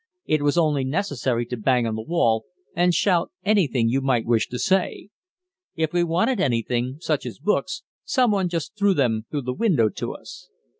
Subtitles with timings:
[0.25, 4.47] It was only necessary to bang on the wall and shout anything you might wish
[4.47, 5.09] to say.
[5.75, 9.89] If we wanted anything, such as books, some one just threw them through the window
[9.89, 10.49] to us.